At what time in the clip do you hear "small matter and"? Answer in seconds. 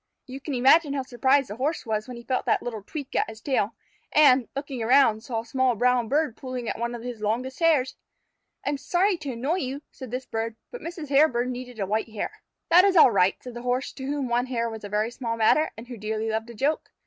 15.11-15.87